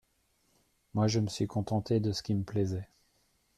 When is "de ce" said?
1.99-2.23